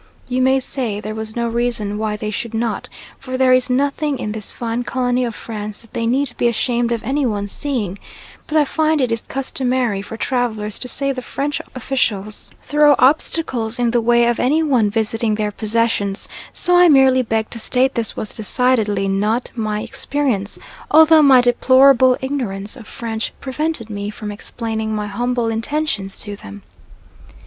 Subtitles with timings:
[0.27, 4.17] You may say there was no reason why they should not, for there is nothing
[4.17, 7.99] in this fine colony of France that they need be ashamed of any one seeing;
[8.47, 13.77] but I find it is customary for travellers to say the French officials throw obstacles
[13.77, 17.93] in the way of any one visiting their possessions, so I merely beg to state
[17.93, 20.57] this was decidedly not my experience;
[20.89, 26.63] although my deplorable ignorance of French prevented me from explaining my humble intentions to them.